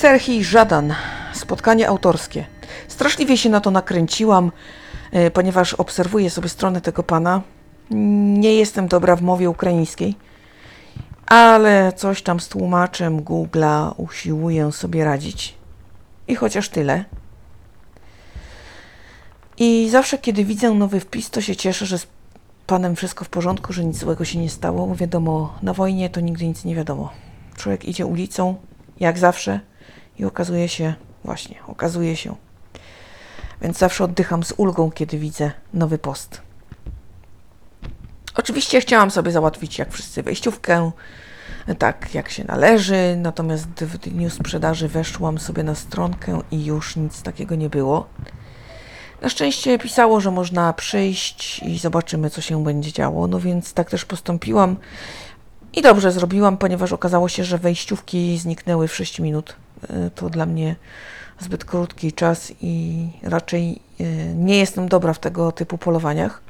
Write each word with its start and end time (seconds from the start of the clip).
Serhii 0.00 0.44
Żadan. 0.44 0.94
Spotkanie 1.32 1.88
autorskie. 1.88 2.46
Straszliwie 2.88 3.36
się 3.36 3.48
na 3.50 3.60
to 3.60 3.70
nakręciłam, 3.70 4.52
e, 5.12 5.30
ponieważ 5.30 5.74
obserwuję 5.74 6.30
sobie 6.30 6.48
stronę 6.48 6.80
tego 6.80 7.02
pana. 7.02 7.42
Nie 8.40 8.54
jestem 8.54 8.88
dobra 8.88 9.16
w 9.16 9.22
mowie 9.22 9.50
ukraińskiej, 9.50 10.14
ale 11.26 11.92
coś 11.96 12.22
tam 12.22 12.40
z 12.40 12.48
tłumaczem 12.48 13.20
Google'a 13.20 13.94
usiłuję 13.96 14.72
sobie 14.72 15.04
radzić. 15.04 15.54
I 16.28 16.34
chociaż 16.34 16.68
tyle. 16.68 17.04
I 19.58 19.88
zawsze, 19.90 20.18
kiedy 20.18 20.44
widzę 20.44 20.70
nowy 20.70 21.00
wpis, 21.00 21.30
to 21.30 21.40
się 21.40 21.56
cieszę, 21.56 21.86
że 21.86 21.98
z 21.98 22.06
panem 22.66 22.96
wszystko 22.96 23.24
w 23.24 23.28
porządku, 23.28 23.72
że 23.72 23.84
nic 23.84 23.98
złego 23.98 24.24
się 24.24 24.38
nie 24.38 24.50
stało. 24.50 24.94
Wiadomo, 24.94 25.58
na 25.62 25.74
wojnie 25.74 26.10
to 26.10 26.20
nigdy 26.20 26.46
nic 26.46 26.64
nie 26.64 26.74
wiadomo. 26.74 27.10
Człowiek 27.56 27.84
idzie 27.84 28.06
ulicą, 28.06 28.54
jak 29.00 29.18
zawsze, 29.18 29.60
i 30.20 30.24
okazuje 30.24 30.68
się, 30.68 30.94
właśnie, 31.24 31.56
okazuje 31.66 32.16
się. 32.16 32.34
Więc 33.62 33.78
zawsze 33.78 34.04
oddycham 34.04 34.42
z 34.42 34.52
ulgą, 34.56 34.90
kiedy 34.90 35.18
widzę 35.18 35.50
nowy 35.74 35.98
post. 35.98 36.40
Oczywiście 38.34 38.80
chciałam 38.80 39.10
sobie 39.10 39.32
załatwić, 39.32 39.78
jak 39.78 39.92
wszyscy, 39.92 40.22
wejściówkę, 40.22 40.90
tak 41.78 42.14
jak 42.14 42.30
się 42.30 42.44
należy, 42.44 43.16
natomiast 43.16 43.68
w 43.68 43.98
dniu 43.98 44.30
sprzedaży 44.30 44.88
weszłam 44.88 45.38
sobie 45.38 45.62
na 45.62 45.74
stronkę 45.74 46.40
i 46.50 46.64
już 46.64 46.96
nic 46.96 47.22
takiego 47.22 47.54
nie 47.54 47.70
było. 47.70 48.06
Na 49.22 49.28
szczęście 49.28 49.78
pisało, 49.78 50.20
że 50.20 50.30
można 50.30 50.72
przyjść 50.72 51.58
i 51.62 51.78
zobaczymy, 51.78 52.30
co 52.30 52.40
się 52.40 52.64
będzie 52.64 52.92
działo, 52.92 53.26
no 53.26 53.40
więc 53.40 53.72
tak 53.72 53.90
też 53.90 54.04
postąpiłam 54.04 54.76
i 55.72 55.82
dobrze 55.82 56.12
zrobiłam, 56.12 56.56
ponieważ 56.56 56.92
okazało 56.92 57.28
się, 57.28 57.44
że 57.44 57.58
wejściówki 57.58 58.38
zniknęły 58.38 58.88
w 58.88 58.94
6 58.94 59.20
minut. 59.20 59.56
Y, 59.84 60.10
To 60.10 60.30
dla 60.30 60.46
mnie 60.46 60.76
zbyt 61.38 61.64
krótki 61.64 62.12
czas 62.12 62.52
i 62.60 63.06
raczej 63.22 63.80
y, 64.00 64.34
nie 64.36 64.58
jestem 64.58 64.88
dobra 64.88 65.12
w 65.12 65.18
tego 65.18 65.52
typu 65.52 65.78
polowaniach. 65.78 66.42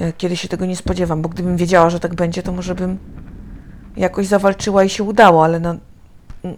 Y, 0.00 0.12
Kiedy 0.18 0.36
się 0.36 0.48
tego 0.48 0.66
nie 0.66 0.76
spodziewam, 0.76 1.22
bo 1.22 1.28
gdybym 1.28 1.56
wiedziała, 1.56 1.90
że 1.90 2.00
tak 2.00 2.14
będzie, 2.14 2.42
to 2.42 2.52
może 2.52 2.74
bym 2.74 2.98
jakoś 3.96 4.26
zawalczyła 4.26 4.84
i 4.84 4.88
się 4.88 5.04
udało, 5.04 5.44
ale 5.44 5.60
no, 5.60 5.76
mm, 6.44 6.56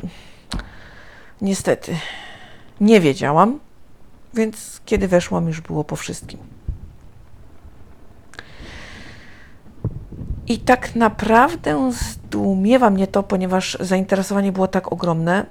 niestety 1.41 1.97
nie 2.81 3.01
wiedziałam, 3.01 3.59
więc 4.35 4.81
kiedy 4.87 5.09
weszłam, 5.09 5.47
już 5.47 5.61
było 5.61 5.85
po 5.85 5.97
wszystkim. 5.97 6.39
I 10.49 10.59
tak 10.59 10.97
naprawdę 10.97 11.93
zdumiewa 11.93 12.91
mnie 12.91 13.07
to, 13.07 13.23
ponieważ 13.23 13.77
zainteresowanie 13.81 14.53
było 14.53 14.69
tak 14.69 14.93
ogromne, 14.93 15.47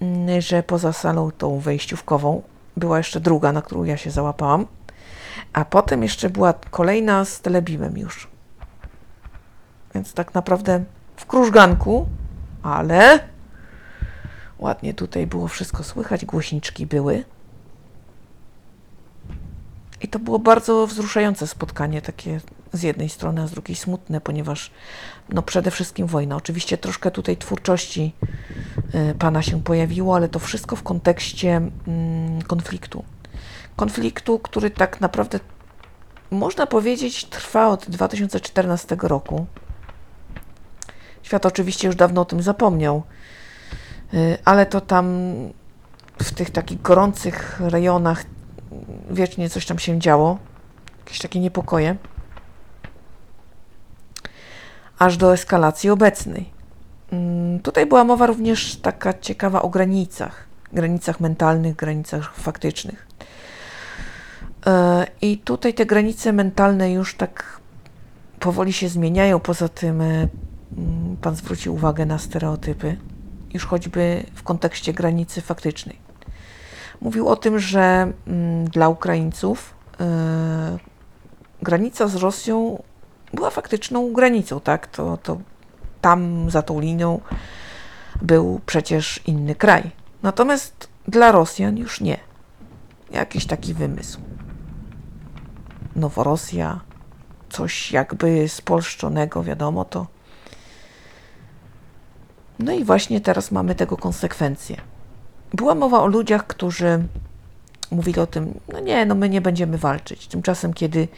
mm, 0.00 0.40
że 0.40 0.62
poza 0.62 0.92
salą 0.92 1.30
tą 1.30 1.58
wejściówkową 1.58 2.42
była 2.76 2.98
jeszcze 2.98 3.20
druga, 3.20 3.52
na 3.52 3.62
którą 3.62 3.84
ja 3.84 3.96
się 3.96 4.10
załapałam, 4.10 4.66
a 5.52 5.64
potem 5.64 6.02
jeszcze 6.02 6.30
była 6.30 6.54
kolejna 6.70 7.24
z 7.24 7.40
telebimem 7.40 7.98
już. 7.98 8.28
Więc 9.94 10.12
tak 10.12 10.34
naprawdę 10.34 10.84
w 11.16 11.26
krużganku, 11.26 12.06
ale 12.62 13.18
ładnie 14.58 14.94
tutaj 14.94 15.26
było 15.26 15.48
wszystko 15.48 15.84
słychać, 15.84 16.24
głośniczki 16.24 16.86
były. 16.86 17.24
I 20.06 20.08
to 20.08 20.18
było 20.18 20.38
bardzo 20.38 20.86
wzruszające 20.86 21.46
spotkanie, 21.46 22.02
takie 22.02 22.40
z 22.72 22.82
jednej 22.82 23.08
strony, 23.08 23.42
a 23.42 23.46
z 23.46 23.50
drugiej 23.50 23.76
smutne, 23.76 24.20
ponieważ 24.20 24.70
no 25.28 25.42
przede 25.42 25.70
wszystkim 25.70 26.06
wojna. 26.06 26.36
Oczywiście 26.36 26.78
troszkę 26.78 27.10
tutaj 27.10 27.36
twórczości 27.36 28.14
y, 28.94 29.14
pana 29.18 29.42
się 29.42 29.62
pojawiło, 29.62 30.16
ale 30.16 30.28
to 30.28 30.38
wszystko 30.38 30.76
w 30.76 30.82
kontekście 30.82 31.56
mm, 31.56 32.42
konfliktu. 32.42 33.04
Konfliktu, 33.76 34.38
który 34.38 34.70
tak 34.70 35.00
naprawdę 35.00 35.40
można 36.30 36.66
powiedzieć 36.66 37.24
trwa 37.24 37.68
od 37.68 37.90
2014 37.90 38.96
roku. 39.02 39.46
Świat 41.22 41.46
oczywiście 41.46 41.86
już 41.86 41.96
dawno 41.96 42.20
o 42.20 42.24
tym 42.24 42.42
zapomniał, 42.42 43.02
y, 44.14 44.38
ale 44.44 44.66
to 44.66 44.80
tam 44.80 45.06
w 46.22 46.34
tych 46.34 46.50
takich 46.50 46.82
gorących 46.82 47.60
rejonach 47.60 48.24
wiecznie 49.10 49.50
coś 49.50 49.66
tam 49.66 49.78
się 49.78 49.98
działo, 49.98 50.38
jakieś 50.98 51.18
takie 51.18 51.40
niepokoje, 51.40 51.96
aż 54.98 55.16
do 55.16 55.32
eskalacji 55.32 55.90
obecnej. 55.90 56.50
Mm, 57.12 57.60
Tutaj 57.60 57.86
była 57.86 58.04
mowa 58.04 58.26
również 58.26 58.76
taka 58.76 59.14
ciekawa 59.14 59.62
o 59.62 59.68
granicach, 59.68 60.46
granicach 60.72 61.20
mentalnych, 61.20 61.76
granicach 61.76 62.34
faktycznych. 62.34 63.06
E, 64.66 65.06
I 65.20 65.38
tutaj 65.38 65.74
te 65.74 65.86
granice 65.86 66.32
mentalne 66.32 66.92
już 66.92 67.14
tak 67.14 67.60
powoli 68.40 68.72
się 68.72 68.88
zmieniają. 68.88 69.40
Poza 69.40 69.68
tym 69.68 70.00
e, 70.00 70.28
mm, 70.76 71.16
pan 71.20 71.36
zwrócił 71.36 71.74
uwagę 71.74 72.06
na 72.06 72.18
stereotypy, 72.18 72.96
już 73.54 73.66
choćby 73.66 74.24
w 74.34 74.42
kontekście 74.42 74.92
granicy 74.92 75.40
faktycznej. 75.40 76.05
Mówił 77.00 77.28
o 77.28 77.36
tym, 77.36 77.58
że 77.58 78.12
mm, 78.26 78.64
dla 78.68 78.88
Ukraińców 78.88 79.74
e, 80.00 80.78
granica 81.62 82.08
z 82.08 82.14
Rosją 82.14 82.82
była 83.32 83.50
faktyczną 83.50 84.12
granicą, 84.12 84.60
tak? 84.60 84.86
To, 84.86 85.16
to 85.22 85.38
tam 86.00 86.50
za 86.50 86.62
tą 86.62 86.80
linią 86.80 87.20
był 88.22 88.60
przecież 88.66 89.20
inny 89.26 89.54
kraj. 89.54 89.90
Natomiast 90.22 90.88
dla 91.08 91.32
Rosjan 91.32 91.76
już 91.76 92.00
nie. 92.00 92.18
Jakiś 93.10 93.46
taki 93.46 93.74
wymysł. 93.74 94.20
Noworosja, 95.96 96.80
coś 97.48 97.92
jakby 97.92 98.48
spolszczonego, 98.48 99.42
wiadomo 99.42 99.84
to. 99.84 100.06
No 102.58 102.72
i 102.72 102.84
właśnie 102.84 103.20
teraz 103.20 103.50
mamy 103.50 103.74
tego 103.74 103.96
konsekwencje. 103.96 104.76
Była 105.56 105.74
mowa 105.74 106.02
o 106.02 106.06
ludziach, 106.06 106.46
którzy 106.46 107.04
mówili 107.90 108.20
o 108.20 108.26
tym, 108.26 108.60
no 108.72 108.80
nie, 108.80 109.06
no 109.06 109.14
my 109.14 109.28
nie 109.28 109.40
będziemy 109.40 109.78
walczyć. 109.78 110.26
Tymczasem, 110.26 110.74
kiedy 110.74 111.08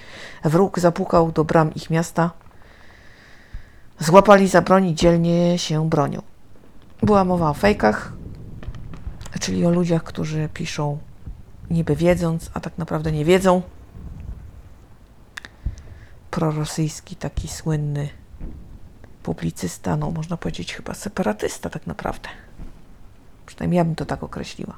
wróg 0.44 0.78
zapukał 0.78 1.32
do 1.32 1.44
bram 1.44 1.74
ich 1.74 1.90
miasta, 1.90 2.30
złapali 3.98 4.48
za 4.48 4.62
broń 4.62 4.86
i 4.86 4.94
dzielnie 4.94 5.58
się 5.58 5.88
bronią. 5.88 6.22
Była 7.02 7.24
mowa 7.24 7.50
o 7.50 7.54
fejkach, 7.54 8.12
czyli 9.40 9.66
o 9.66 9.70
ludziach, 9.70 10.04
którzy 10.04 10.48
piszą 10.54 10.98
niby 11.70 11.96
wiedząc, 11.96 12.50
a 12.54 12.60
tak 12.60 12.78
naprawdę 12.78 13.12
nie 13.12 13.24
wiedzą. 13.24 13.62
Prorosyjski, 16.30 17.16
taki 17.16 17.48
słynny 17.48 18.08
publicysta, 19.22 19.96
no 19.96 20.10
można 20.10 20.36
powiedzieć 20.36 20.74
chyba 20.74 20.94
separatysta 20.94 21.70
tak 21.70 21.86
naprawdę. 21.86 22.28
Przynajmniej 23.48 23.76
ja 23.76 23.84
bym 23.84 23.94
to 23.94 24.04
tak 24.04 24.22
określiła. 24.22 24.76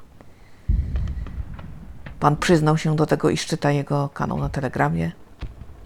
Pan 2.19 2.37
przyznał 2.37 2.77
się 2.77 2.95
do 2.95 3.05
tego, 3.05 3.29
iż 3.29 3.45
czyta 3.45 3.71
jego 3.71 4.09
kanał 4.09 4.37
na 4.37 4.49
Telegramie 4.49 5.11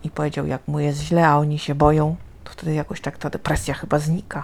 i 0.04 0.10
powiedział, 0.10 0.48
jak 0.48 0.68
mu 0.68 0.80
jest 0.80 1.02
źle, 1.02 1.28
a 1.28 1.38
oni 1.38 1.60
się 1.60 1.76
boją, 1.76 2.16
to 2.44 2.52
wtedy 2.52 2.74
jakoś 2.74 3.02
tak 3.02 3.18
ta 3.18 3.30
depresja 3.30 3.74
chyba 3.74 4.00
znika. 4.00 4.44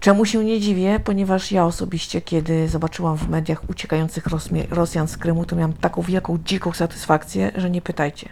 Czemu 0.00 0.24
się 0.24 0.44
nie 0.44 0.60
dziwię? 0.60 1.00
Ponieważ 1.04 1.52
ja 1.52 1.64
osobiście, 1.64 2.20
kiedy 2.20 2.68
zobaczyłam 2.68 3.16
w 3.16 3.28
mediach 3.28 3.70
uciekających 3.70 4.24
Rosjan 4.70 5.08
z 5.08 5.16
Krymu, 5.16 5.44
to 5.44 5.56
miałam 5.56 5.72
taką 5.72 6.02
wielką, 6.02 6.38
dziką 6.44 6.72
satysfakcję, 6.72 7.52
że 7.56 7.70
nie 7.70 7.82
pytajcie. 7.82 8.28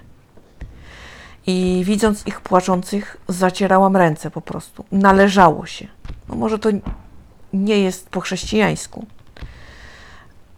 I 1.47 1.83
widząc 1.85 2.27
ich 2.27 2.41
płaczących, 2.41 3.17
zacierałam 3.29 3.97
ręce 3.97 4.31
po 4.31 4.41
prostu. 4.41 4.85
Należało 4.93 5.67
się. 5.67 5.87
No 6.29 6.35
może 6.35 6.59
to 6.59 6.71
nie 7.55 7.79
jest 7.81 8.09
po 8.09 8.21
chrześcijańsku. 8.21 9.07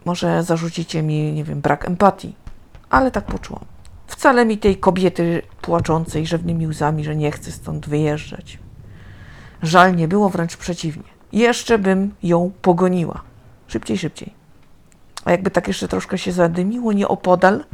Może 0.04 0.43
zarzucicie 0.43 1.02
mi, 1.02 1.32
nie 1.32 1.44
wiem, 1.44 1.60
brak 1.60 1.84
empatii, 1.84 2.34
ale 2.90 3.10
tak 3.10 3.25
poczułam. 3.25 3.64
Wcale 4.06 4.44
mi 4.44 4.58
tej 4.58 4.76
kobiety 4.76 5.43
płaczącej 5.62 6.26
rzewnymi 6.26 6.66
łzami, 6.66 7.04
że 7.04 7.16
nie 7.16 7.31
chce 7.31 7.52
stąd 7.52 7.88
wyjeżdżać. 7.88 8.58
Żal 9.62 9.96
nie 9.96 10.08
było, 10.08 10.28
wręcz 10.28 10.56
przeciwnie. 10.56 11.02
Jeszcze 11.32 11.78
bym 11.78 12.14
ją 12.22 12.50
pogoniła. 12.62 13.22
Szybciej, 13.66 13.99
szybciej. 13.99 14.34
A 15.25 15.31
jakby 15.31 15.50
tak 15.50 15.69
jeszcze 15.69 15.88
troszkę 15.88 16.19
się 16.19 16.32
zadymiło 16.32 16.92
nieopodal, 16.92 17.64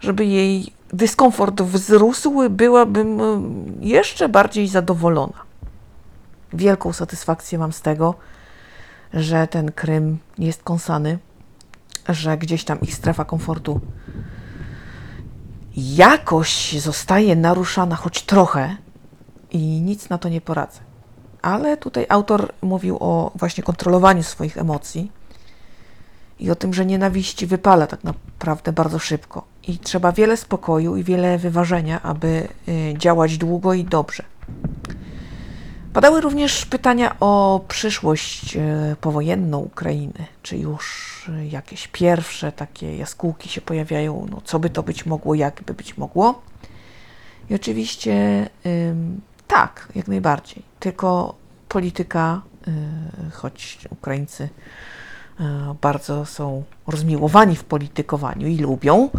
żeby 0.00 0.24
jej 0.24 0.72
dyskomfort 0.92 1.62
wzrósł, 1.62 2.50
byłabym 2.50 3.20
e, 3.20 3.42
jeszcze 3.80 4.28
bardziej 4.28 4.68
zadowolona. 4.68 5.42
Wielką 6.52 6.92
satysfakcję 6.92 7.58
mam 7.58 7.72
z 7.72 7.82
tego, 7.82 8.14
że 9.14 9.46
ten 9.46 9.72
Krym 9.72 10.18
jest 10.38 10.62
kąsany, 10.62 11.18
że 12.08 12.38
gdzieś 12.38 12.64
tam 12.64 12.80
ich 12.80 12.94
strefa 12.94 13.24
komfortu 13.24 13.80
jakoś 15.76 16.72
zostaje 16.80 17.36
naruszana 17.36 17.96
choć 17.96 18.22
trochę 18.22 18.76
i 19.50 19.58
nic 19.58 20.08
na 20.08 20.18
to 20.18 20.28
nie 20.28 20.40
poradzę. 20.40 20.80
Ale 21.42 21.76
tutaj 21.76 22.06
autor 22.08 22.52
mówił 22.62 22.96
o 23.00 23.32
właśnie 23.34 23.64
kontrolowaniu 23.64 24.22
swoich 24.22 24.58
emocji 24.58 25.12
i 26.38 26.50
o 26.50 26.54
tym, 26.54 26.74
że 26.74 26.86
nienawiści 26.86 27.46
wypala 27.46 27.86
tak 27.86 28.04
naprawdę 28.04 28.72
bardzo 28.72 28.98
szybko. 28.98 29.44
I 29.66 29.78
trzeba 29.78 30.12
wiele 30.12 30.36
spokoju 30.36 30.96
i 30.96 31.04
wiele 31.04 31.38
wyważenia, 31.38 32.02
aby 32.02 32.48
y, 32.68 32.94
działać 32.98 33.38
długo 33.38 33.74
i 33.74 33.84
dobrze. 33.84 34.24
Padały 35.92 36.20
również 36.20 36.66
pytania 36.66 37.16
o 37.20 37.60
przyszłość 37.68 38.56
y, 38.56 38.60
powojenną 39.00 39.58
Ukrainy. 39.58 40.26
Czy 40.42 40.56
już 40.56 41.30
jakieś 41.50 41.88
pierwsze 41.88 42.52
takie 42.52 42.96
jaskółki 42.96 43.48
się 43.48 43.60
pojawiają? 43.60 44.26
No, 44.30 44.40
co 44.44 44.58
by 44.58 44.70
to 44.70 44.82
być 44.82 45.06
mogło, 45.06 45.34
jak 45.34 45.62
by 45.62 45.74
być 45.74 45.96
mogło? 45.96 46.42
I 47.50 47.54
oczywiście 47.54 48.48
tak, 49.48 49.88
jak 49.94 50.08
najbardziej. 50.08 50.62
Tylko 50.80 51.34
polityka, 51.68 52.42
y, 52.68 53.30
choć 53.30 53.78
Ukraińcy 53.90 54.44
y, 54.44 55.44
bardzo 55.80 56.26
są 56.26 56.62
rozmiłowani 56.86 57.56
w 57.56 57.64
politykowaniu 57.64 58.48
i 58.48 58.58
lubią, 58.58 59.10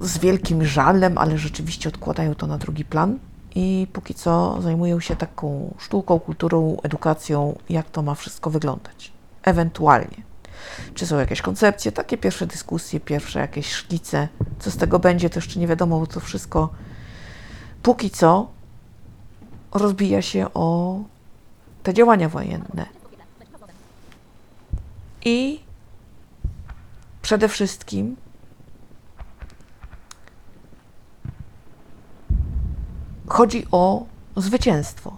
z 0.00 0.18
wielkim 0.18 0.64
żalem, 0.64 1.18
ale 1.18 1.38
rzeczywiście 1.38 1.88
odkładają 1.88 2.34
to 2.34 2.46
na 2.46 2.58
drugi 2.58 2.84
plan. 2.84 3.18
I 3.54 3.86
póki 3.92 4.14
co 4.14 4.62
zajmują 4.62 5.00
się 5.00 5.16
taką 5.16 5.74
sztuką, 5.78 6.20
kulturą, 6.20 6.76
edukacją, 6.82 7.58
jak 7.68 7.90
to 7.90 8.02
ma 8.02 8.14
wszystko 8.14 8.50
wyglądać. 8.50 9.12
Ewentualnie. 9.42 10.22
Czy 10.94 11.06
są 11.06 11.18
jakieś 11.18 11.42
koncepcje, 11.42 11.92
takie 11.92 12.18
pierwsze 12.18 12.46
dyskusje, 12.46 13.00
pierwsze 13.00 13.38
jakieś 13.38 13.72
szkice. 13.72 14.28
Co 14.58 14.70
z 14.70 14.76
tego 14.76 14.98
będzie, 14.98 15.30
to 15.30 15.38
jeszcze 15.38 15.60
nie 15.60 15.66
wiadomo, 15.66 16.00
bo 16.00 16.06
to 16.06 16.20
wszystko 16.20 16.68
póki 17.82 18.10
co 18.10 18.48
rozbija 19.72 20.22
się 20.22 20.46
o 20.54 20.98
te 21.82 21.94
działania 21.94 22.28
wojenne. 22.28 22.86
I 25.24 25.60
przede 27.22 27.48
wszystkim 27.48 28.16
chodzi 33.30 33.66
o 33.70 34.06
zwycięstwo. 34.36 35.16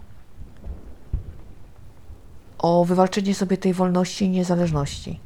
O 2.59 2.85
wywalczenie 2.85 3.35
sobie 3.35 3.57
tej 3.57 3.75
wolności 3.75 4.25
i 4.25 4.29
niezależności. 4.29 5.21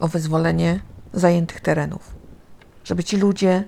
O 0.00 0.08
wyzwolenie 0.08 0.80
zajętych 1.12 1.60
terenów. 1.60 2.14
Żeby 2.84 3.04
ci 3.04 3.16
ludzie 3.16 3.64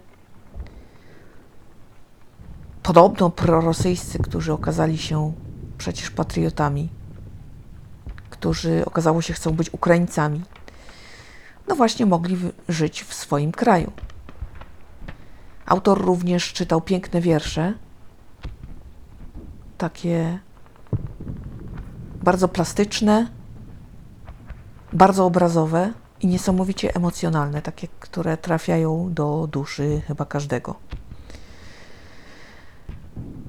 podobno 2.83 3.31
prorosyjscy, 3.31 4.19
którzy 4.19 4.53
okazali 4.53 4.99
się 4.99 5.33
przecież 5.79 6.11
patriotami, 6.11 6.89
którzy 8.31 8.85
okazało 8.85 9.23
się 9.23 9.35
chcą 9.35 9.53
być 9.53 9.75
Ukraińcami, 9.75 10.43
no 11.69 11.75
właśnie 11.75 12.07
mogli 12.07 12.39
żyć 12.69 13.03
w 13.03 13.15
swoim 13.15 13.53
kraju. 13.53 13.93
Autor 15.73 16.01
również 16.01 16.53
czytał 16.53 16.81
piękne 16.81 17.21
wiersze, 17.21 17.75
takie 19.79 20.39
bardzo 22.23 22.49
plastyczne, 22.49 23.31
bardzo 24.93 25.27
obrazowe 25.27 25.93
i 26.21 26.27
niesamowicie 26.27 26.95
emocjonalne, 26.95 27.63
takie, 27.63 27.89
które 28.01 28.37
trafiają 28.37 29.15
do 29.15 29.49
duszy 29.53 30.03
chyba 30.07 30.25
każdego. 30.25 30.75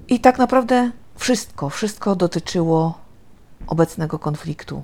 I 0.07 0.19
tak 0.19 0.37
naprawdę 0.37 0.91
wszystko, 1.15 1.69
wszystko 1.69 2.15
dotyczyło 2.15 2.97
obecnego 3.67 4.19
konfliktu. 4.19 4.83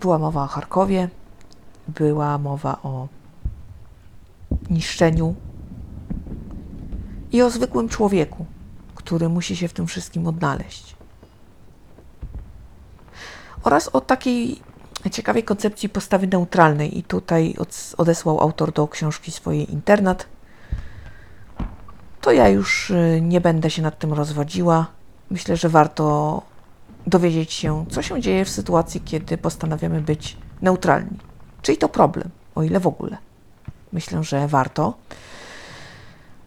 Była 0.00 0.18
mowa 0.18 0.42
o 0.42 0.46
Charkowie, 0.46 1.08
była 1.88 2.38
mowa 2.38 2.78
o 2.82 3.08
niszczeniu 4.70 5.34
i 7.32 7.42
o 7.42 7.50
zwykłym 7.50 7.88
człowieku, 7.88 8.46
który 8.94 9.28
musi 9.28 9.56
się 9.56 9.68
w 9.68 9.72
tym 9.72 9.86
wszystkim 9.86 10.26
odnaleźć. 10.26 10.96
Oraz 13.62 13.88
o 13.88 14.00
takiej 14.00 14.60
ciekawej 15.12 15.42
koncepcji 15.42 15.88
postawy 15.88 16.26
neutralnej, 16.26 16.98
i 16.98 17.02
tutaj 17.02 17.54
odesłał 17.96 18.40
autor 18.40 18.72
do 18.72 18.88
książki 18.88 19.32
swojej 19.32 19.72
internat 19.72 20.26
to 22.20 22.32
ja 22.32 22.48
już 22.48 22.90
y, 22.90 23.20
nie 23.22 23.40
będę 23.40 23.70
się 23.70 23.82
nad 23.82 23.98
tym 23.98 24.12
rozwodziła. 24.12 24.86
Myślę, 25.30 25.56
że 25.56 25.68
warto 25.68 26.42
dowiedzieć 27.06 27.52
się, 27.52 27.84
co 27.90 28.02
się 28.02 28.20
dzieje 28.20 28.44
w 28.44 28.50
sytuacji, 28.50 29.00
kiedy 29.00 29.38
postanawiamy 29.38 30.00
być 30.00 30.36
neutralni. 30.62 31.18
Czyli 31.62 31.78
to 31.78 31.88
problem, 31.88 32.30
o 32.54 32.62
ile 32.62 32.80
w 32.80 32.86
ogóle. 32.86 33.16
Myślę, 33.92 34.24
że 34.24 34.48
warto. 34.48 34.94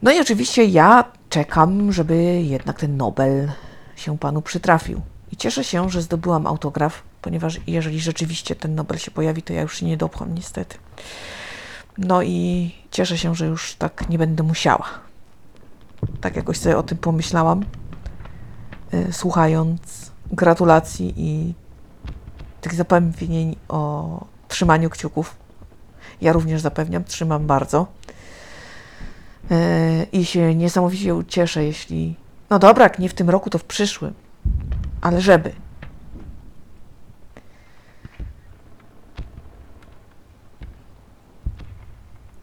No 0.02 0.12
i 0.12 0.20
oczywiście 0.20 0.66
ja 0.66 1.04
czekam, 1.30 1.92
żeby 1.92 2.42
jednak 2.42 2.80
ten 2.80 2.98
Nobel 2.98 3.52
się 3.96 4.18
panu 4.18 4.42
przytrafił. 4.42 5.02
I 5.32 5.38
cieszę 5.38 5.64
się, 5.64 5.90
że 5.90 6.02
zdobyłam 6.02 6.48
autograf, 6.48 7.04
ponieważ 7.22 7.60
jeżeli 7.68 8.00
rzeczywiście 8.00 8.56
ten 8.56 8.76
Nobel 8.76 8.98
się 8.98 9.12
pojawi, 9.12 9.42
to 9.42 9.54
ja 9.54 9.62
już 9.62 9.80
się 9.80 9.86
nie 9.86 9.98
dopcham, 9.98 10.36
niestety. 10.36 10.78
No 11.98 12.22
i 12.22 12.72
cieszę 12.92 13.18
się, 13.18 13.36
że 13.36 13.46
już 13.46 13.76
tak 13.76 14.10
nie 14.10 14.18
będę 14.18 14.44
musiała 14.44 14.86
tak 16.22 16.36
jakoś 16.36 16.58
sobie 16.58 16.78
o 16.78 16.84
tym 16.84 16.98
pomyślałam, 16.98 17.66
y, 18.94 19.14
słuchając 19.14 20.12
gratulacji 20.32 21.14
i 21.18 21.54
tych 22.62 22.74
zapewnień 22.74 23.56
o 23.70 24.26
trzymaniu 24.48 24.90
kciuków. 24.90 25.36
Ja 26.22 26.34
również 26.34 26.62
zapewniam, 26.62 27.04
trzymam 27.04 27.48
bardzo. 27.48 27.88
Y, 29.52 30.08
I 30.12 30.26
się 30.26 30.56
niesamowicie 30.56 31.24
cieszę, 31.28 31.64
jeśli. 31.64 32.16
No 32.50 32.60
dobra, 32.60 32.90
nie 33.00 33.10
w 33.10 33.14
tym 33.14 33.30
roku, 33.30 33.50
to 33.50 33.58
w 33.58 33.64
przyszłym. 33.64 34.14
Ale 35.02 35.22
żeby. 35.22 35.52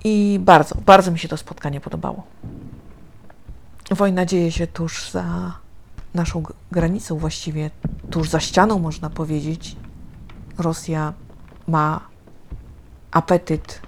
I 0.05 0.39
bardzo, 0.43 0.75
bardzo 0.87 1.11
mi 1.11 1.19
się 1.19 1.29
to 1.29 1.37
spotkanie 1.37 1.81
podobało. 1.81 2.23
Wojna 3.91 4.27
dzieje 4.27 4.53
się 4.53 4.67
tuż 4.67 5.11
za 5.11 5.53
naszą 6.15 6.43
granicą, 6.73 7.19
właściwie 7.19 7.71
tuż 8.11 8.29
za 8.29 8.41
ścianą, 8.41 8.79
można 8.79 9.11
powiedzieć. 9.11 9.77
Rosja 10.59 11.13
ma 11.69 12.08
apetyt, 13.11 13.81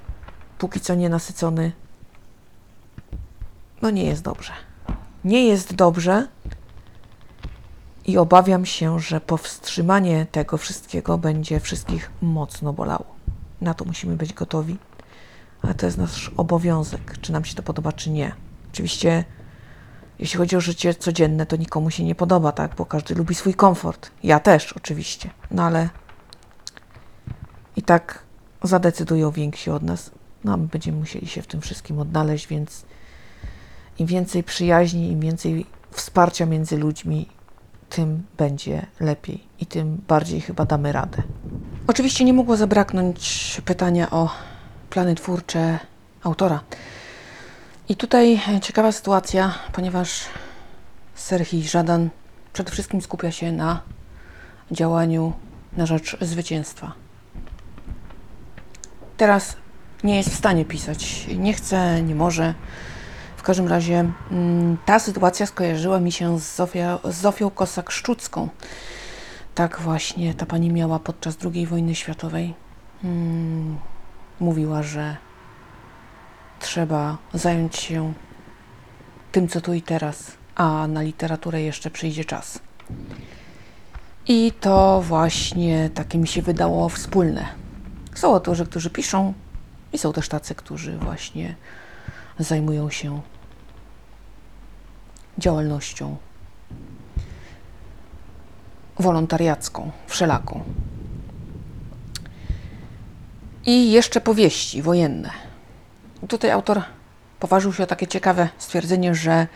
póki 0.58 0.80
co 0.80 0.94
nienasycony. 0.94 1.72
No 3.82 3.90
nie 3.90 4.04
jest 4.04 4.22
dobrze. 4.22 4.52
Nie 5.24 5.46
jest 5.46 5.74
dobrze 5.74 6.28
i 8.06 8.18
obawiam 8.18 8.66
się, 8.66 9.00
że 9.00 9.20
powstrzymanie 9.20 10.26
tego 10.26 10.56
wszystkiego 10.56 11.18
będzie 11.18 11.60
wszystkich 11.60 12.10
mocno 12.22 12.72
bolało. 12.72 13.06
Na 13.60 13.74
to 13.74 13.84
musimy 13.84 14.16
być 14.16 14.32
gotowi, 14.32 14.78
ale 15.62 15.74
to 15.74 15.86
jest 15.86 15.98
nasz 15.98 16.30
obowiązek, 16.36 17.18
czy 17.20 17.32
nam 17.32 17.44
się 17.44 17.54
to 17.54 17.62
podoba, 17.62 17.92
czy 17.92 18.10
nie. 18.10 18.32
Oczywiście 18.72 19.24
jeśli 20.18 20.38
chodzi 20.38 20.56
o 20.56 20.60
życie 20.60 20.94
codzienne, 20.94 21.46
to 21.46 21.56
nikomu 21.56 21.90
się 21.90 22.04
nie 22.04 22.14
podoba, 22.14 22.52
tak? 22.52 22.74
Bo 22.74 22.86
każdy 22.86 23.14
lubi 23.14 23.34
swój 23.34 23.54
komfort. 23.54 24.10
Ja 24.22 24.40
też, 24.40 24.72
oczywiście. 24.72 25.30
No 25.50 25.62
ale 25.62 25.88
i 27.76 27.82
tak 27.82 28.22
zadecydują 28.62 29.30
więksi 29.30 29.70
od 29.70 29.82
nas. 29.82 30.10
No, 30.44 30.56
my 30.56 30.66
będziemy 30.66 30.98
musieli 30.98 31.26
się 31.26 31.42
w 31.42 31.46
tym 31.46 31.60
wszystkim 31.60 31.98
odnaleźć, 31.98 32.46
więc 32.46 32.84
im 33.98 34.06
więcej 34.06 34.42
przyjaźni, 34.42 35.12
im 35.12 35.20
więcej 35.20 35.66
wsparcia 35.90 36.46
między 36.46 36.76
ludźmi, 36.76 37.28
tym 37.90 38.22
będzie 38.36 38.86
lepiej 39.00 39.44
i 39.60 39.66
tym 39.66 40.00
bardziej 40.08 40.40
chyba 40.40 40.64
damy 40.64 40.92
radę. 40.92 41.22
Oczywiście 41.86 42.24
nie 42.24 42.32
mogło 42.32 42.56
zabraknąć 42.56 43.60
pytania 43.64 44.10
o 44.10 44.30
plany 44.90 45.14
twórcze 45.14 45.78
autora. 46.22 46.60
I 47.88 47.96
tutaj 47.96 48.40
ciekawa 48.62 48.92
sytuacja, 48.92 49.54
ponieważ 49.72 50.24
Serhii 51.14 51.68
Żadan 51.68 52.10
przede 52.52 52.70
wszystkim 52.70 53.02
skupia 53.02 53.32
się 53.32 53.52
na 53.52 53.80
działaniu 54.70 55.32
na 55.76 55.86
rzecz 55.86 56.16
zwycięstwa. 56.20 56.92
Teraz 59.20 59.56
nie 60.04 60.16
jest 60.16 60.30
w 60.30 60.36
stanie 60.36 60.64
pisać. 60.64 61.26
Nie 61.36 61.52
chce, 61.52 62.02
nie 62.02 62.14
może. 62.14 62.54
W 63.36 63.42
każdym 63.42 63.68
razie 63.68 64.10
mm, 64.30 64.76
ta 64.86 64.98
sytuacja 64.98 65.46
skojarzyła 65.46 66.00
mi 66.00 66.12
się 66.12 66.38
z, 66.40 66.56
Zofia, 66.56 66.98
z 67.04 67.14
Zofią 67.14 67.50
Kosak-Szczucką. 67.50 68.48
Tak 69.54 69.80
właśnie 69.80 70.34
ta 70.34 70.46
pani 70.46 70.70
miała 70.70 70.98
podczas 70.98 71.36
II 71.44 71.66
wojny 71.66 71.94
światowej. 71.94 72.54
Hmm, 73.02 73.78
mówiła, 74.40 74.82
że 74.82 75.16
trzeba 76.60 77.18
zająć 77.34 77.76
się 77.76 78.12
tym, 79.32 79.48
co 79.48 79.60
tu 79.60 79.74
i 79.74 79.82
teraz, 79.82 80.32
a 80.54 80.86
na 80.86 81.02
literaturę 81.02 81.62
jeszcze 81.62 81.90
przyjdzie 81.90 82.24
czas. 82.24 82.60
I 84.28 84.52
to 84.60 85.00
właśnie 85.00 85.90
takie 85.94 86.18
mi 86.18 86.28
się 86.28 86.42
wydało 86.42 86.88
wspólne. 86.88 87.59
Są 88.20 88.34
autorzy, 88.34 88.66
którzy 88.66 88.90
piszą, 88.90 89.34
i 89.92 89.98
są 89.98 90.12
też 90.12 90.28
tacy, 90.28 90.54
którzy 90.54 90.98
właśnie 90.98 91.54
zajmują 92.38 92.90
się 92.90 93.20
działalnością 95.38 96.16
wolontariacką, 98.98 99.90
wszelaką. 100.06 100.64
I 103.66 103.92
jeszcze 103.92 104.20
powieści 104.20 104.82
wojenne. 104.82 105.30
Tutaj 106.28 106.50
autor 106.50 106.82
poważył 107.38 107.72
się 107.72 107.82
o 107.82 107.86
takie 107.86 108.06
ciekawe 108.06 108.48
stwierdzenie, 108.58 109.14
że 109.14 109.46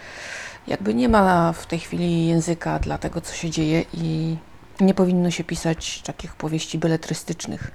jakby 0.67 0.95
nie 0.95 1.09
ma 1.09 1.53
w 1.53 1.67
tej 1.67 1.79
chwili 1.79 2.27
języka 2.27 2.79
dla 2.79 2.99
tego, 2.99 3.21
co 3.21 3.35
się 3.35 3.51
dzieje 3.51 3.85
i 3.93 4.37
nie 4.81 4.95
powinno 4.95 5.31
się 5.31 5.45
pisać 5.45 6.03
takich 6.03 6.35
powieści 6.35 6.79
beletrystycznych. 6.79 7.71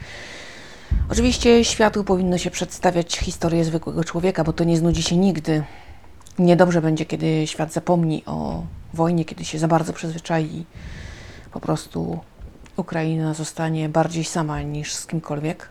Oczywiście 1.09 1.65
światu 1.65 2.03
powinno 2.03 2.37
się 2.37 2.51
przedstawiać 2.51 3.17
historię 3.17 3.65
zwykłego 3.65 4.03
człowieka, 4.03 4.43
bo 4.43 4.53
to 4.53 4.63
nie 4.63 4.77
znudzi 4.77 5.03
się 5.03 5.17
nigdy. 5.17 5.63
Niedobrze 6.39 6.81
będzie, 6.81 7.05
kiedy 7.05 7.47
świat 7.47 7.73
zapomni 7.73 8.23
o 8.25 8.63
wojnie, 8.93 9.25
kiedy 9.25 9.45
się 9.45 9.59
za 9.59 9.67
bardzo 9.67 9.93
przyzwyczai. 9.93 10.65
Po 11.51 11.59
prostu 11.59 12.19
Ukraina 12.77 13.33
zostanie 13.33 13.89
bardziej 13.89 14.23
sama 14.23 14.61
niż 14.61 14.93
z 14.93 15.07
kimkolwiek. 15.07 15.69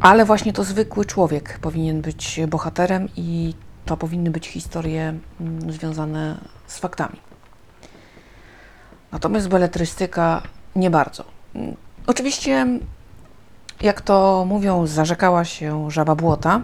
Ale 0.00 0.24
właśnie 0.24 0.52
to 0.52 0.64
zwykły 0.64 1.04
człowiek 1.04 1.58
powinien 1.58 2.00
być 2.00 2.40
bohaterem 2.48 3.08
i 3.16 3.54
to 3.86 3.96
powinny 3.96 4.30
być 4.30 4.48
historie 4.48 5.14
mm, 5.40 5.72
związane 5.72 6.38
z 6.66 6.78
faktami. 6.78 7.16
Natomiast 9.12 9.48
beletrystyka 9.48 10.42
nie 10.76 10.90
bardzo. 10.90 11.24
Mm, 11.54 11.76
oczywiście, 12.06 12.66
jak 13.82 14.00
to 14.00 14.44
mówią, 14.48 14.86
zarzekała 14.86 15.44
się 15.44 15.90
żaba 15.90 16.14
błota 16.14 16.60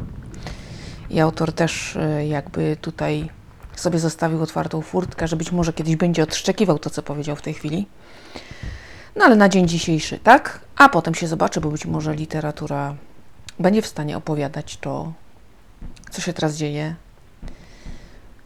i 1.11 1.21
autor 1.21 1.53
też 1.53 1.97
y, 1.97 2.27
jakby 2.27 2.77
tutaj 2.81 3.31
sobie 3.77 3.99
zostawił 3.99 4.43
otwartą 4.43 4.83
furtkę, 4.83 5.29
że 5.29 5.37
być 5.37 5.53
może 5.53 5.73
kiedyś 5.73 5.97
będzie 5.97 6.23
odszczekiwał 6.23 6.79
to, 6.79 6.91
co 6.91 7.03
powiedział 7.03 7.37
w 7.37 7.43
tej 7.43 7.55
chwili. 7.55 7.87
No 9.17 9.25
ale 9.25 9.37
na 9.37 9.49
dzień 9.49 9.69
dzisiejszy 9.69 10.19
tak, 10.19 10.61
a 10.77 10.89
potem 10.89 11.15
się 11.15 11.29
zobaczy, 11.29 11.61
bo 11.61 11.71
być 11.71 11.87
może 11.87 12.15
literatura 12.15 12.95
będzie 13.59 13.83
w 13.83 13.87
stanie 13.87 14.17
opowiadać 14.17 14.77
to, 14.77 15.13
co 16.11 16.21
się 16.21 16.33
teraz 16.33 16.57
dzieje 16.57 16.95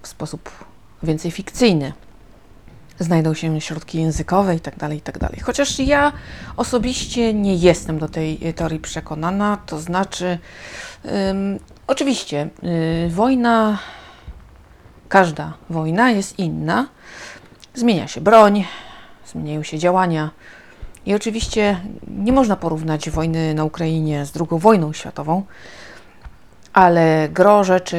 w 0.03 0.09
sposób 0.09 0.51
więcej 1.03 1.31
fikcyjny. 1.31 1.93
Znajdą 3.03 3.35
się 3.35 3.61
środki 3.61 3.99
językowe 3.99 4.55
i 4.55 4.61
tak 4.61 4.77
dalej, 4.77 4.99
i 4.99 5.01
tak. 5.01 5.19
Chociaż 5.43 5.79
ja 5.79 6.13
osobiście 6.57 7.35
nie 7.35 7.55
jestem 7.55 7.99
do 7.99 8.09
tej 8.09 8.39
teorii 8.57 8.81
przekonana, 8.81 9.59
to 9.67 9.81
znaczy, 9.81 10.39
ym, 11.31 11.59
oczywiście, 11.87 12.51
yy, 12.63 13.11
wojna, 13.11 13.79
każda 15.09 15.53
wojna 15.71 16.11
jest 16.11 16.39
inna. 16.39 16.87
Zmienia 17.75 18.09
się 18.09 18.21
broń, 18.21 18.65
zmieniają 19.27 19.63
się 19.63 19.79
działania. 19.79 20.31
I 21.07 21.15
oczywiście 21.15 21.81
nie 22.09 22.33
można 22.33 22.57
porównać 22.57 23.11
wojny 23.11 23.55
na 23.55 23.65
Ukrainie 23.65 24.27
z 24.27 24.33
II 24.37 24.61
wojną 24.61 24.93
światową, 24.93 25.43
ale 26.73 27.29
gro 27.29 27.65
rzeczy 27.65 27.97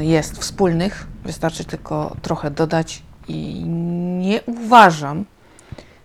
y, 0.00 0.04
jest 0.04 0.38
wspólnych, 0.38 1.06
wystarczy 1.24 1.64
tylko 1.64 2.16
trochę 2.22 2.50
dodać 2.50 3.02
i 3.28 3.64
nie 4.18 4.42
uważam, 4.42 5.24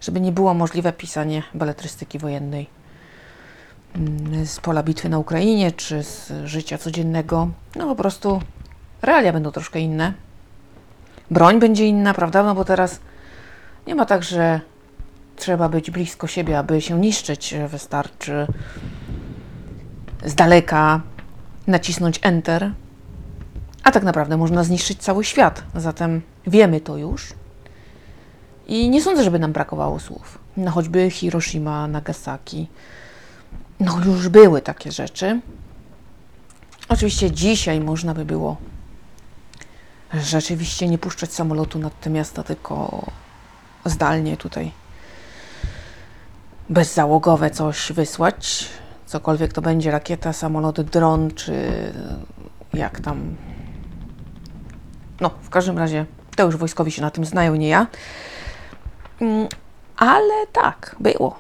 żeby 0.02 0.22
nie 0.22 0.32
było 0.32 0.54
możliwe 0.54 0.94
pisanie 0.94 1.44
beletrystyki 1.54 2.20
wojennej 2.20 2.68
mm, 3.96 4.46
z 4.46 4.60
pola 4.60 4.84
bitwy 4.84 5.10
na 5.10 5.20
Ukrainie 5.20 5.72
czy 5.72 6.04
z 6.04 6.32
życia 6.46 6.78
codziennego. 6.78 7.50
No 7.76 7.86
po 7.86 7.96
prostu 7.96 8.42
realia 9.02 9.34
będą 9.34 9.52
troszkę 9.52 9.80
inne. 9.80 10.14
Broń 11.32 11.60
będzie 11.60 11.86
inna, 11.86 12.14
prawda? 12.14 12.44
No 12.44 12.56
bo 12.56 12.66
teraz 12.66 13.00
nie 13.88 13.96
ma 13.96 14.06
tak, 14.06 14.24
że 14.24 14.62
trzeba 15.36 15.70
być 15.70 15.92
blisko 15.92 16.28
siebie, 16.28 16.60
aby 16.60 16.82
się 16.82 17.00
niszczyć. 17.00 17.56
Wystarczy 17.68 18.48
z 20.26 20.36
daleka 20.36 21.02
nacisnąć 21.68 22.20
Enter, 22.24 22.72
a 23.84 23.92
tak 23.92 24.04
naprawdę 24.04 24.38
można 24.38 24.64
zniszczyć 24.64 25.00
cały 25.00 25.24
świat. 25.24 25.64
Zatem 25.76 26.22
wiemy 26.48 26.82
to 26.82 26.98
już. 26.98 27.34
I 28.68 28.90
nie 28.90 29.02
sądzę, 29.02 29.24
żeby 29.24 29.40
nam 29.40 29.52
brakowało 29.52 30.00
słów. 30.00 30.40
No 30.58 30.72
choćby 30.72 31.10
Hiroshima, 31.10 31.88
Nagasaki. 31.88 32.68
No 33.80 34.00
już 34.06 34.30
były 34.30 34.62
takie 34.62 34.92
rzeczy. 34.92 35.42
Oczywiście 36.90 37.32
dzisiaj 37.32 37.80
można 37.80 38.14
by 38.14 38.26
było 38.26 38.58
rzeczywiście 40.14 40.88
nie 40.88 40.98
puszczać 40.98 41.34
samolotu 41.34 41.80
nad 41.80 42.00
te 42.00 42.10
miasta, 42.10 42.44
tylko 42.44 43.06
zdalnie 43.86 44.38
tutaj 44.38 44.72
bezzałogowe 46.70 47.50
coś 47.50 47.92
wysłać. 47.92 48.70
Cokolwiek 49.06 49.54
to 49.54 49.62
będzie, 49.62 49.92
rakieta, 49.92 50.34
samolot, 50.34 50.82
dron, 50.82 51.32
czy 51.32 51.54
jak 52.74 53.00
tam. 53.00 53.36
No, 55.22 55.30
w 55.42 55.50
każdym 55.50 55.78
razie 55.78 56.06
to 56.42 56.46
już 56.46 56.58
wojskowi 56.58 56.92
się 56.92 57.02
na 57.02 57.12
tym 57.12 57.26
znają, 57.26 57.56
nie 57.56 57.68
ja. 57.70 57.88
Mm, 59.22 59.48
ale 59.98 60.48
tak, 60.54 60.96
było. 61.00 61.40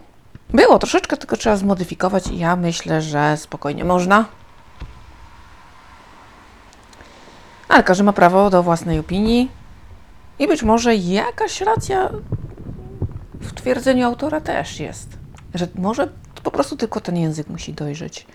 Było 0.49 0.79
troszeczkę, 0.79 1.17
tylko 1.17 1.37
trzeba 1.37 1.55
zmodyfikować 1.55 2.27
i 2.27 2.37
ja 2.37 2.55
myślę, 2.55 3.01
że 3.01 3.37
spokojnie 3.37 3.85
można. 3.85 4.25
Ale 7.67 7.83
każdy 7.83 8.03
ma 8.03 8.13
prawo 8.13 8.49
do 8.49 8.63
własnej 8.63 8.99
opinii 8.99 9.51
i 10.39 10.47
być 10.47 10.63
może 10.63 10.95
jakaś 10.95 11.61
racja 11.61 12.09
w 13.39 13.53
twierdzeniu 13.53 14.07
autora 14.07 14.41
też 14.41 14.79
jest, 14.79 15.09
że 15.53 15.67
może 15.75 16.07
po 16.43 16.51
prostu 16.51 16.77
tylko 16.77 17.01
ten 17.01 17.17
język 17.17 17.47
musi 17.47 17.73
dojrzeć 17.73 18.27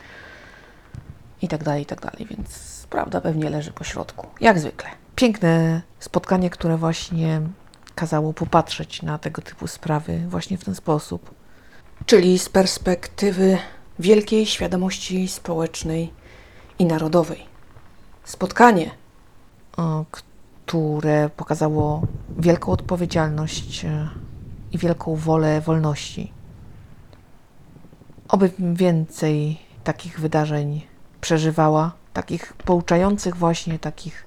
i 1.42 1.49
tak 1.49 1.64
dalej, 1.64 1.82
i 1.82 1.87
tak 1.87 2.00
dalej, 2.00 2.26
więc 2.30 2.87
prawda 2.90 3.20
pewnie 3.20 3.50
leży 3.50 3.73
po 3.73 3.85
środku, 3.85 4.26
jak 4.40 4.58
zwykle. 4.58 5.05
Piękne 5.16 5.82
spotkanie, 5.99 6.50
które 6.50 6.76
właśnie 6.76 7.40
kazało 7.94 8.32
popatrzeć 8.32 9.02
na 9.02 9.18
tego 9.18 9.42
typu 9.42 9.66
sprawy 9.66 10.18
właśnie 10.28 10.58
w 10.58 10.64
ten 10.64 10.75
sposób. 10.75 11.35
Czyli 12.06 12.38
z 12.38 12.49
perspektywy 12.49 13.58
wielkiej 13.99 14.46
świadomości 14.46 15.28
społecznej 15.28 16.12
i 16.78 16.85
narodowej. 16.85 17.46
Spotkanie, 18.25 18.90
które 20.66 21.30
pokazało 21.37 22.02
wielką 22.38 22.73
odpowiedzialność 22.73 23.85
e, 23.85 24.08
i 24.73 24.78
wielką 24.78 25.16
wolę 25.16 25.61
wolności. 25.61 26.32
Oby 28.28 28.50
więcej 28.58 29.61
takich 29.85 30.20
wydarzeń 30.20 30.87
przeżywała, 31.20 31.92
takich 32.12 32.52
pouczających, 32.52 33.37
właśnie 33.37 33.78
takich 33.78 34.25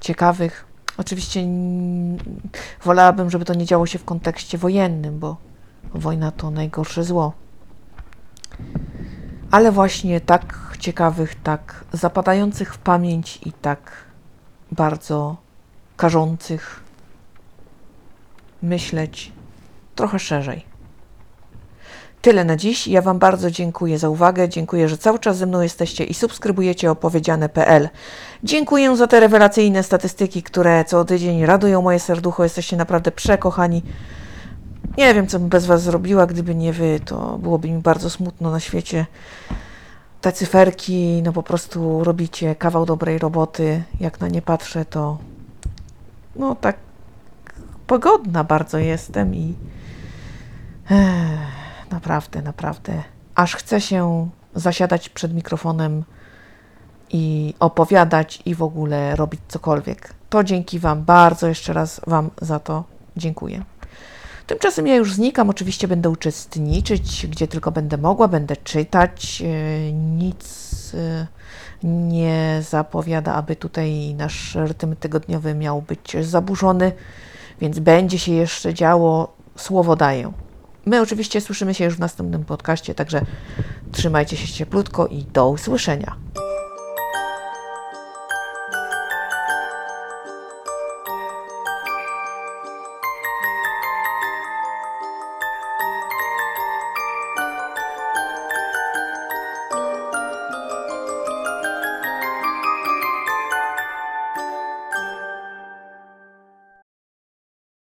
ciekawych. 0.00 0.64
Oczywiście 0.96 1.40
wolałabym, 2.84 3.30
żeby 3.30 3.44
to 3.44 3.54
nie 3.54 3.64
działo 3.64 3.86
się 3.86 3.98
w 3.98 4.04
kontekście 4.04 4.58
wojennym, 4.58 5.18
bo 5.18 5.36
wojna 5.94 6.30
to 6.30 6.50
najgorsze 6.50 7.04
zło. 7.04 7.32
Ale 9.50 9.72
właśnie 9.72 10.20
tak 10.20 10.76
ciekawych, 10.78 11.34
tak 11.42 11.84
zapadających 11.92 12.74
w 12.74 12.78
pamięć 12.78 13.38
i 13.46 13.52
tak 13.52 13.92
bardzo 14.72 15.36
każących 15.96 16.82
myśleć 18.62 19.32
trochę 19.94 20.18
szerzej. 20.18 20.69
Tyle 22.22 22.44
na 22.44 22.56
dziś. 22.56 22.88
Ja 22.88 23.02
Wam 23.02 23.18
bardzo 23.18 23.50
dziękuję 23.50 23.98
za 23.98 24.08
uwagę. 24.08 24.48
Dziękuję, 24.48 24.88
że 24.88 24.98
cały 24.98 25.18
czas 25.18 25.36
ze 25.36 25.46
mną 25.46 25.60
jesteście 25.60 26.04
i 26.04 26.14
subskrybujecie 26.14 26.90
opowiedziane.pl. 26.90 27.88
Dziękuję 28.44 28.96
za 28.96 29.06
te 29.06 29.20
rewelacyjne 29.20 29.82
statystyki, 29.82 30.42
które 30.42 30.84
co 30.84 31.04
tydzień 31.04 31.46
radują 31.46 31.82
moje 31.82 31.98
serducho. 31.98 32.42
Jesteście 32.42 32.76
naprawdę 32.76 33.10
przekochani. 33.10 33.82
Nie 34.98 35.14
wiem, 35.14 35.26
co 35.26 35.38
bym 35.38 35.48
bez 35.48 35.66
Was 35.66 35.82
zrobiła, 35.82 36.26
gdyby 36.26 36.54
nie 36.54 36.72
Wy. 36.72 37.00
To 37.04 37.38
byłoby 37.38 37.70
mi 37.70 37.82
bardzo 37.82 38.10
smutno 38.10 38.50
na 38.50 38.60
świecie. 38.60 39.06
Te 40.20 40.32
cyferki, 40.32 41.22
no 41.24 41.32
po 41.32 41.42
prostu 41.42 42.04
robicie 42.04 42.54
kawał 42.54 42.86
dobrej 42.86 43.18
roboty. 43.18 43.82
Jak 44.00 44.20
na 44.20 44.28
nie 44.28 44.42
patrzę, 44.42 44.84
to 44.84 45.18
no 46.36 46.54
tak 46.54 46.76
pogodna 47.86 48.44
bardzo 48.44 48.78
jestem 48.78 49.34
i 49.34 49.54
Ech, 50.90 51.59
naprawdę, 51.90 52.42
naprawdę, 52.42 53.02
aż 53.34 53.56
chce 53.56 53.80
się 53.80 54.28
zasiadać 54.54 55.08
przed 55.08 55.34
mikrofonem 55.34 56.04
i 57.10 57.54
opowiadać 57.60 58.42
i 58.44 58.54
w 58.54 58.62
ogóle 58.62 59.16
robić 59.16 59.40
cokolwiek. 59.48 60.14
to 60.28 60.44
dzięki 60.44 60.78
Wam 60.78 61.04
bardzo 61.04 61.48
jeszcze 61.48 61.72
raz 61.72 62.00
Wam 62.06 62.30
za 62.42 62.58
to 62.58 62.84
dziękuję. 63.16 63.62
Tymczasem 64.46 64.86
ja 64.86 64.96
już 64.96 65.14
znikam, 65.14 65.50
oczywiście 65.50 65.88
będę 65.88 66.10
uczestniczyć, 66.10 67.26
gdzie 67.26 67.48
tylko 67.48 67.72
będę 67.72 67.96
mogła, 67.96 68.28
będę 68.28 68.56
czytać. 68.56 69.42
Nic 69.92 70.92
yy, 70.92 71.26
nie 71.84 72.62
zapowiada, 72.68 73.34
aby 73.34 73.56
tutaj 73.56 74.14
nasz 74.14 74.54
rytm 74.54 74.96
tygodniowy 74.96 75.54
miał 75.54 75.82
być 75.82 76.16
zaburzony, 76.20 76.92
więc 77.60 77.78
będzie 77.78 78.18
się 78.18 78.32
jeszcze 78.32 78.74
działo, 78.74 79.32
słowo 79.56 79.96
daję. 79.96 80.32
My 80.90 81.00
oczywiście 81.00 81.40
słyszymy 81.40 81.74
się 81.74 81.84
już 81.84 81.94
w 81.94 81.98
następnym 81.98 82.44
podcaście, 82.44 82.94
także 82.94 83.20
trzymajcie 83.92 84.36
się 84.36 84.48
cieplutko 84.48 85.06
i 85.06 85.24
do 85.24 85.48
usłyszenia. 85.48 86.16